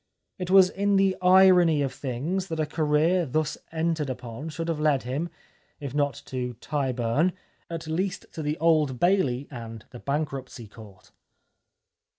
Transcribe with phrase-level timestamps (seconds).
[0.39, 4.79] It was in the irony of things that a career thus entered upon should have
[4.79, 5.29] led him,
[5.79, 7.33] if not to Tyburn,
[7.69, 11.11] at least to the Old Bailey and the Bankruptcy Court.